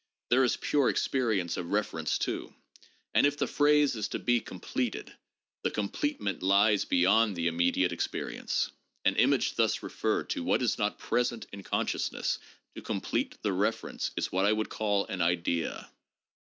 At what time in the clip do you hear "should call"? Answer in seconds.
14.55-15.05